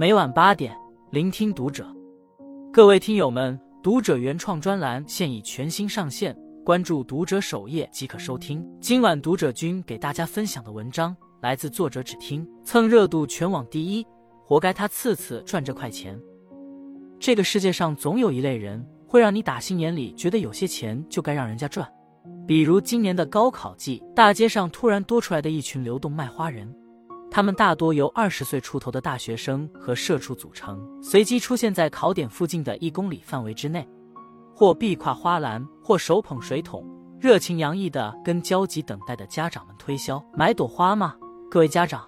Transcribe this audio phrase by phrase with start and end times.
[0.00, 0.74] 每晚八点，
[1.10, 1.86] 聆听读者。
[2.72, 6.34] 各位听友们，读者原创专栏现已全新上线，
[6.64, 8.66] 关注读者首页即可收听。
[8.80, 14.06] 今晚读者君给大家分享的文章来自作者只听蹭热度全网第一，
[14.42, 16.18] 活该他次次赚这块钱。
[17.18, 21.86] 这个世界上总有一类人，会让你打心眼里觉得有些钱就该让人家赚。
[22.46, 26.74] 比如今年的高考季，大街上突然多出来的一群流动卖花人。
[27.30, 33.88] 他们大多由二十岁出头的大学生和社畜组成，随机出现在考点附近的一公里范围之内，
[34.52, 36.84] 或臂挎花篮，或手捧水桶，
[37.20, 41.14] 热情洋溢的跟焦急等待的家长们推销：“买朵花吗？
[41.48, 42.04] 各位家长，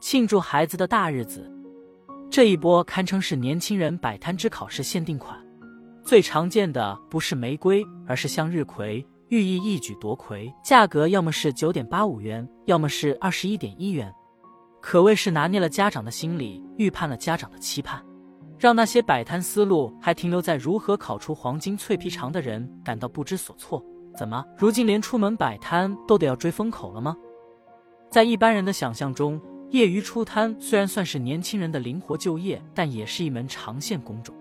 [0.00, 1.50] 庆祝孩子的大日子。”
[2.30, 5.38] 这一波堪称是年轻人摆摊之考试限定款，
[6.02, 14.10] 最常见的不是玫瑰，而是向日葵，寓意一举夺魁，价格要么是九点八五元，要么是二十一点一元。
[14.86, 18.04] 可谓是拿捏了家长的心理，预判了家长的期盼，
[18.58, 23.82] 让那些摆摊思路还停留在如何烤出黄金脆皮肠的人感到不知所措。
[24.14, 27.16] 怎么，如今连出门摆摊都得要追风口了吗？
[28.10, 34.36] 在一般人的想象中，业余出摊虽然算是年轻人的灵活就业，但也是一门长线工种。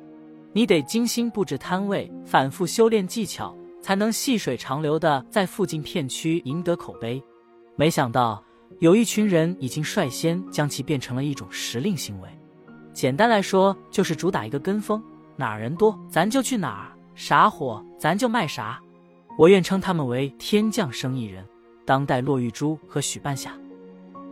[0.51, 7.23] 你得精心布置摊位，反复修炼技巧，才能细水长流的在附近片区赢得口碑。
[7.77, 8.43] 没想到。
[8.79, 12.29] 有一群人已经率先将其变成了一种时令行为，
[12.91, 15.01] 简单来说就是主打一个跟风，
[15.35, 18.79] 哪儿人多咱就去哪儿，啥火咱就卖啥。
[19.37, 21.43] 我愿称他们为天降生意人，
[21.85, 23.53] 当代骆玉珠和许半夏。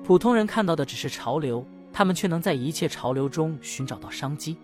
[0.04, 4.58] 普通人看到的只是潮流，他们却能在一切潮流中寻找到商机。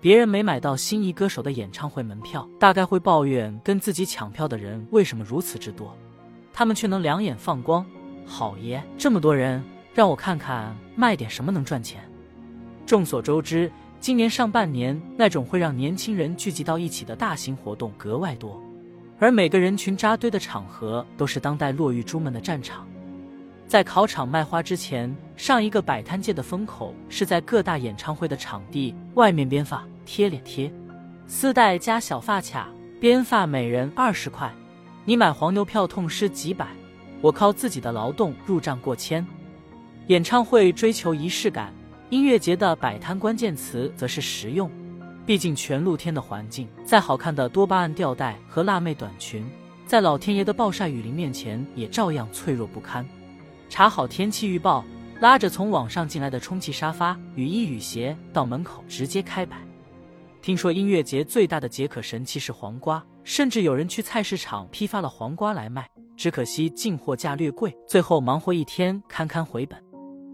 [0.00, 5.96] 别人没买到心仪歌手的演唱会门票，大概会抱怨跟自己抢票的人为什么如此之多，
[6.52, 7.84] 他们却能两眼放光。
[8.30, 9.60] 好爷，这么多人，
[9.92, 12.00] 让我看看卖点什么能赚钱。
[12.86, 18.62] 众所周知，今年上半年那种会让年轻人聚集到一起的大型活动格外多，
[19.18, 22.86] 而每个人群扎堆的场合都是当代落玉珠们的战场。
[23.66, 30.72] 在考场卖花之前，上一个摆摊界的风口是在各大演唱会的场地外面编发贴脸贴，
[31.26, 32.68] 丝带加小发卡，
[33.00, 34.48] 编发每人二十块，
[35.04, 36.68] 你买黄牛票痛失几百。
[37.20, 39.26] 我靠自己的劳动入账过千，
[40.06, 41.72] 演唱会追求仪式感，
[42.08, 44.70] 音乐节的摆摊关键词则是实用。
[45.26, 49.46] 毕竟全露天的环境，再好看的多巴胺吊带和辣妹短裙，
[49.86, 53.06] 在老天爷的暴晒雨淋面前也照样脆弱不堪。
[53.68, 54.82] 查好天气预报，
[55.20, 59.58] 拉着从网上进来的充气沙发、雨衣、雨鞋到门口直接开摆。
[60.40, 65.88] 听说音乐节最大的解渴神器是黄瓜，甚至有人去菜市场批发了黄瓜来卖。
[66.20, 69.82] 只可惜进货价略贵，最后忙活一天堪堪回本。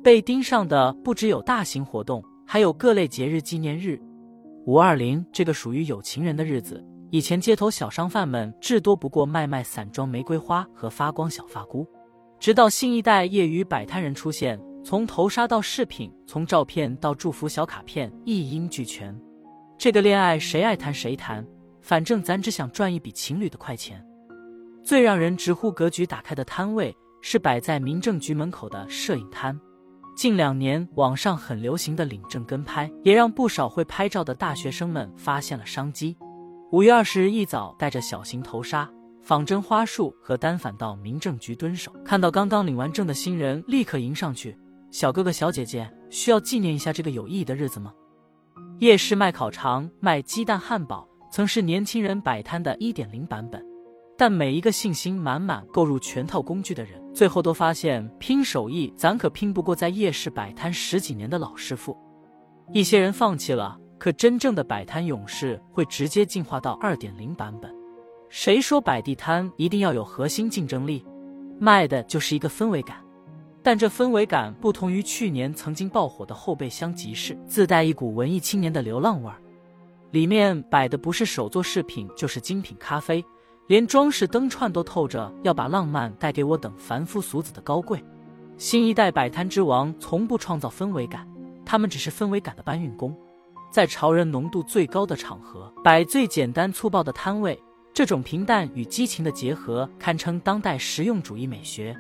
[0.02, 3.96] 被盯上的不只有大型活动，还有各类节日纪念日。
[4.64, 11.86] 五二零这个属于有情人的日子，以前街头小商贩们至多不过卖卖散装玫瑰花和发光小发箍，
[12.40, 19.16] 直到新一代业余摆摊人出现，从头纱到饰品，从照片到祝福小卡片，一应俱全。
[19.78, 21.46] 这个恋爱谁爱谈谁谈，
[21.80, 24.04] 反正咱只想赚一笔情侣的快钱。
[24.86, 29.60] 最让人直呼格局打开的摊位是摆在民政局门口的摄影摊。
[30.14, 36.16] 近两年网上很流行的领证跟拍，也让不少会拍照的大学生们发现了商机。
[36.70, 38.88] 五月二十日一早，带着小型头纱、
[39.24, 44.56] 仿真花束和单反到民政局蹲守，看到刚刚领完证的新人，立刻迎上去
[44.92, 47.92] ：“小哥哥、小姐姐，需要纪念一下这个有意义的日子吗？”
[48.78, 53.60] 夜市卖烤肠、卖鸡蛋汉堡，曾是年轻人摆摊的一点零版本。
[54.18, 61.96] 但每一个信心满满购入全套工具的人，最后都发现拼手艺，咱可拼不过在夜市摆摊十几年的老师傅。
[62.72, 67.70] 一些人放弃了，可真正的摆摊勇士会直接进化到二点零版本。
[68.28, 71.04] 谁说摆地摊一定要有核心竞争力？
[71.60, 72.96] 卖的就是一个氛围感。
[73.62, 79.40] 但这氛围感不同于去年曾经爆火的后备箱集市，自带一股文艺青年的流浪味儿。
[80.12, 83.24] 里面摆的不是手作饰品，就是精品咖啡。
[83.66, 88.02] 连装饰灯串都透着要把浪漫带给我等凡夫俗子的高贵。
[88.56, 91.26] 新一代摆摊之王从不创造氛围感，
[91.64, 93.14] 他们只是氛围感的搬运工，
[93.70, 97.60] 在潮人浓度最高的场合摆最简单粗暴的摊位，
[97.92, 101.96] 这种平淡与激情的结合堪称当代实用主义美学。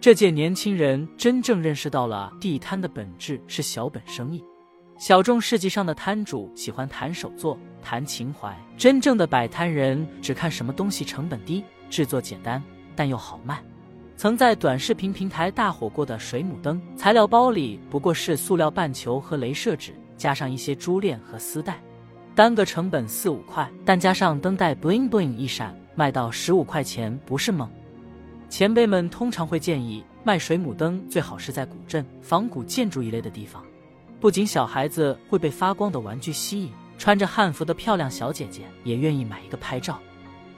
[0.00, 4.44] 这届年轻人真正认识到了地摊的本质是小本生意。
[4.96, 12.62] 小众市集上的摊主喜欢谈手作、谈情怀，真正的摆摊人只看什么东西成本低、制作简单
[12.94, 13.60] 但又好卖。
[14.16, 21.82] 曾在短视频平台大火过的水母灯，材料包里不过是塑料半球和镭射纸，加上一些珠链和丝带，
[22.32, 27.68] 单个成本四五块，但加上灯带 bling bling 一闪，卖到十五块钱不是梦。
[28.48, 33.60] 前辈们通常会建议卖水母灯，最好是在古镇、仿古建筑一类的地方，
[34.24, 40.00] 不仅小孩子会被发光的玩具吸引，穿着汉服的漂亮小姐姐也愿意买一个拍照。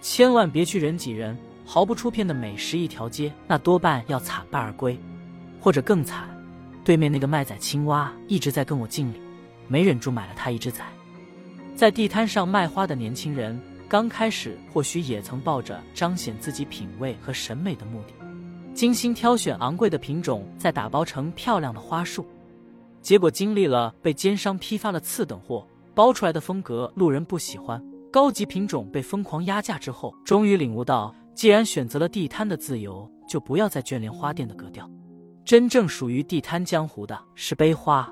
[0.01, 4.97] 千万别去人挤人、毫不出片的美食一条街，那多半要惨败而归，
[5.61, 6.29] 或者更惨。
[6.85, 9.21] 对面那个卖仔青蛙一直在跟我敬礼，
[9.67, 10.85] 没忍住买了他一只仔。
[11.75, 18.13] 在地摊上卖花的年轻人，刚开始或许也曾抱着彰显自己品味和审美的目的，
[18.75, 22.25] 精心挑选昂贵的品种，再打包成漂亮的花束。
[23.07, 25.65] 结果经历了被奸商批发了次等货，
[25.95, 27.81] 包出来的风格路人不喜欢。
[28.11, 34.91] 高级品种被疯狂压价之后，终于领悟到，既然选择了地摊的自由，就不要再眷恋花店的格调。
[35.45, 38.11] 真正属于地摊江湖的是杯花，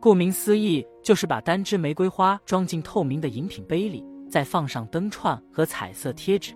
[0.00, 6.54] 顾名思义，就是把单支玫瑰花装进透明的饮品杯里，再放上灯串和彩色贴纸。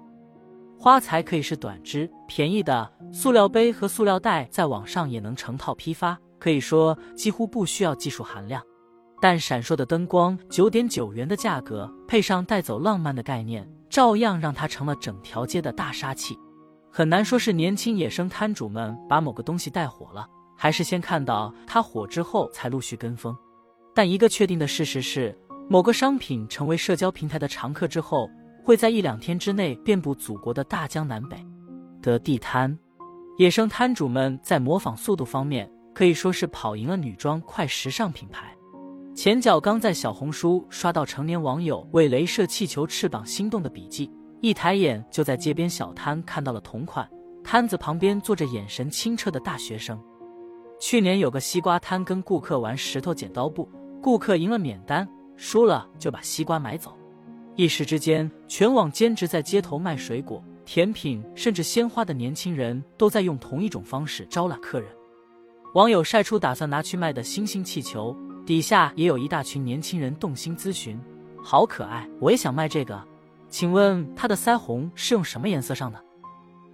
[0.78, 8.62] 花材可以是短支、便宜的塑料杯和塑料袋，在网上也能成套批发，可以说几乎不需要技术含量。
[9.20, 16.38] 但闪烁的灯光，九点九元的价格，配上带走浪漫的概念，照样让它成了整条街的大杀器。
[16.90, 23.34] 很难说是年轻野生摊主们把某个东西带火了，还是先看到它火之后才陆续跟风。
[23.94, 25.36] 但一个确定的事实是，
[25.70, 28.28] 某个商品成为社交平台的常客之后，
[28.62, 31.36] 会在一两天之内遍布祖国的大江南北。
[32.02, 32.78] 的地摊，
[33.38, 38.54] 野生摊主们在模仿速度方面，可以说是跑赢了女装快时尚品牌。
[39.14, 44.10] 前脚刚在小红书刷到成年网友为镭射气球翅膀心动的笔记，
[44.40, 47.08] 一抬眼就在街边小摊看到了同款，
[47.44, 49.96] 摊子旁边坐着眼神清澈的大学生。
[50.80, 53.70] 去年有个西瓜摊跟顾客玩石头剪刀布，
[54.02, 56.98] 顾客赢了免单，输了就把西瓜买走。
[57.54, 64.88] 一时之间，全网兼职在街头卖水果、甜品甚至鲜花的年轻人都在用同一种方式招揽客人。
[65.74, 68.16] 网友晒出打算拿去卖的星星气球。
[68.46, 71.00] 底下也有一大群年轻人动心咨询，
[71.42, 73.02] 好可爱，我也想卖这个，
[73.48, 75.98] 请问它的腮红是用什么颜色上的？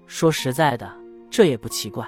[0.07, 0.93] 说实在的，
[1.31, 2.07] 这也不奇怪。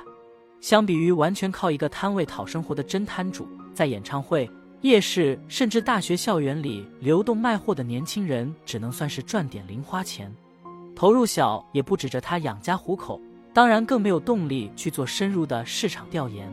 [0.61, 4.50] 相比于完全靠一个摊位讨生活的真摊主，在演唱会、
[4.83, 10.31] 夜市甚至大学校园里流动卖货的年轻人，只能算是赚点零花钱，
[10.95, 13.19] 投入小，也不指着他养家糊口，
[13.55, 16.53] 当然更没有动力去做深入的市场调研。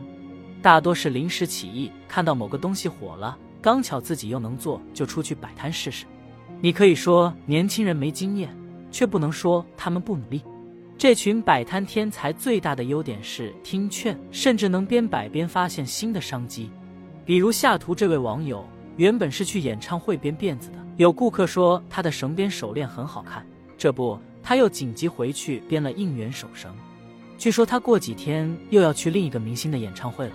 [0.62, 6.04] 大多是临时起意，看到某个东西火了，刚巧自己又能做，就出去摆摊试试。
[6.60, 8.54] 你可以说年轻人没经验，
[8.90, 10.42] 却不能说他们不努力。
[10.98, 16.70] 这群摆摊天才最大的优点是听劝，甚至能边摆边发现新的商机。
[17.24, 18.62] 比如下图这位网友，
[18.98, 23.46] 原本是去演唱会编辫子的，有顾客说他的绳编手链很好看，
[23.78, 26.70] 这不，他又紧急回去编了应援手绳。
[27.38, 30.34] 据说他过几天又要去另一个明星的演唱会了。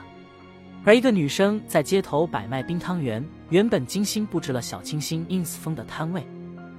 [0.86, 6.24] 而一个女生在街头摆卖冰汤圆，原本精心布置了小清新 ins 风的摊位，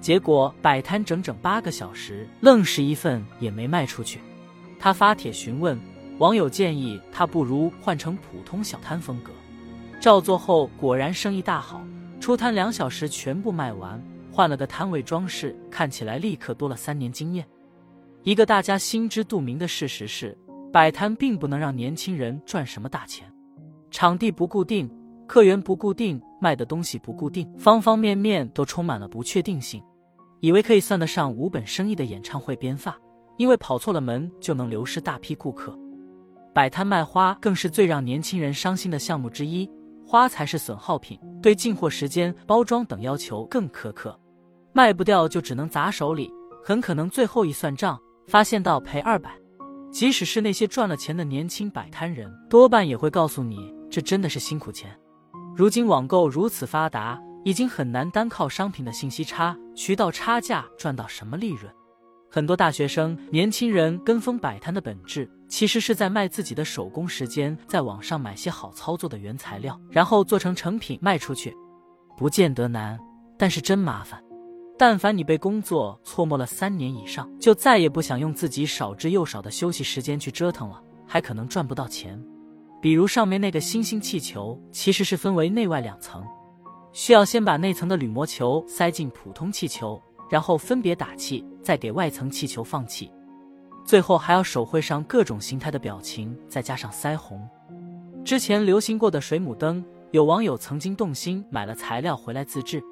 [0.01, 4.21] 结果摆摊整整八个小时，愣是一份也没卖出去。
[4.79, 5.77] 她发帖询问，
[6.19, 9.33] 网友建议她不如换成普通小摊风格。
[9.99, 11.85] 照做后果然生意大好，
[12.21, 17.45] 出摊两小时全部卖完，换了个摊位装饰，看起来立刻多了三年经验。
[18.23, 20.39] 一个大家心知肚明的事实是，
[20.73, 23.29] 摆摊并不能让年轻人赚什么大钱。
[23.97, 24.87] 场地不固定，
[25.27, 29.83] 客源不固定，卖的东西不固定，方方面面都充满了不确定性。
[30.41, 32.95] 以为可以算得上无本生意的演唱会编发，
[33.39, 35.75] 因为跑错了门就能流失大批顾客。
[36.53, 39.67] 摆摊卖花更是最让年轻人伤心的项目之一，
[40.05, 44.15] 花材是损耗品，对进货时间、包装等要求更苛刻，
[44.75, 46.31] 卖不掉就只能砸手里，
[46.63, 47.99] 很可能最后一算账，
[48.29, 49.31] 发现到赔二百。
[49.91, 53.75] 即使是那些赚了钱的年轻摆摊人，多半也会告诉你。
[53.91, 54.97] 这真的是辛苦钱。
[55.55, 61.73] 如今网购如此发达，已经很难单靠商品的信息差、渠道差价赚到什么利润。
[62.29, 71.57] 很多大学生、年轻人跟风摆摊的本质，其实是在卖自己的手工时间，在网上买些好操作的原材料，然后做成成品卖出去。
[72.17, 72.99] 不见得难，
[73.39, 74.23] 但是真麻烦。
[74.77, 82.23] 但凡你被工作搓磨了三年以上，就再也不想用自己少之又少的休息时间去折腾了，还可能赚不到钱。
[82.81, 86.23] 比如上面那个星星气球，其实是分为内外两层，
[86.93, 93.11] 需要先把内层的铝膜球塞进普通气球，然后分别打气，再给外层气球放气，
[93.85, 97.41] 最后还要手绘上各种形态的表情，再加上腮红。
[98.25, 102.83] 之前流行过的水母灯，有网友曾经动心买了材料回来自制，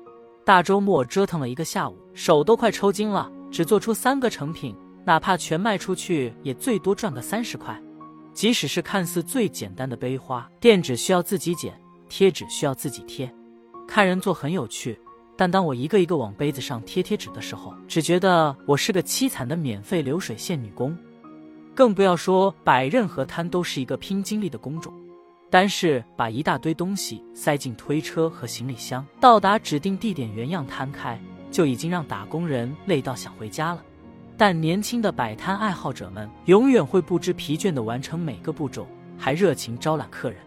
[0.45, 4.75] 大周末折腾了一个下午，手都快抽筋了，只做出三个成品，
[5.05, 7.81] 哪怕全卖出去，也最多赚个三十块。
[8.35, 11.73] 即使是看似最简单的杯花，垫纸需要自己剪，
[12.09, 13.33] 贴纸需要自己贴，
[13.87, 14.99] 看人做很有趣。
[15.37, 20.97] 但当我一个一个往杯子上贴贴纸的时候，只觉得我是个凄惨的免费流水线女工。
[21.75, 24.93] 更不要说摆任何摊都是一个拼精力的工种，
[25.51, 33.83] 单是把一大堆东西塞进推车和行李箱，到达指定地点原样摊开，就已经让打工人累到想回家了。
[34.37, 38.87] 但年轻的摆摊爱好者们永远会不知疲倦地完成每个步骤，
[39.17, 40.39] 还热情招揽客人，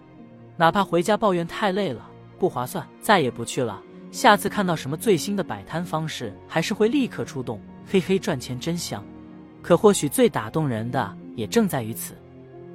[0.58, 3.82] 哪怕回家抱怨太累了、不划算，再也不去了。
[4.12, 7.62] 下次看到什么最新的摆摊方式，还是会立刻出动。
[7.90, 9.04] 嘿嘿，赚钱真香。
[9.62, 12.14] 可或许最打动人的，也正在于此。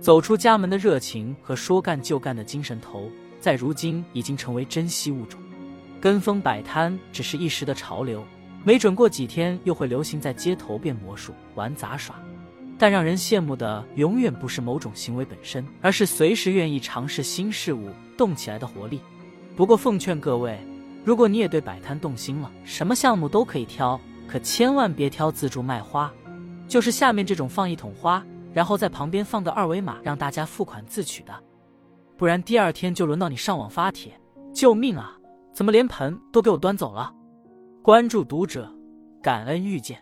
[0.00, 5.40] 走出家门的热情和说干就干的精神头，在如今已经成为珍稀物种。
[6.00, 8.24] 跟风摆摊只是一时的潮流，
[8.64, 12.14] 没准过几天又会流行在街头变魔术、玩杂耍。
[12.78, 19.00] 但让人羡慕的，永远不是某种行为本身，而是随时愿意尝试新事物、动起来的活力。
[19.54, 20.58] 不过奉劝各位。
[21.04, 26.12] 如果你也对摆摊动心了，什么项目都可以挑，可千万别挑自助卖花，
[26.68, 31.34] 就是下面这种放一桶花，然后在旁边放个二维码，让大家付款自取的，
[32.16, 34.16] 不然第二天就轮到你上网发帖，
[34.54, 35.18] 救命啊！
[35.52, 37.12] 怎么连盆都给我端走了？
[37.82, 38.72] 关注读者，
[39.20, 39.98] 感恩遇见。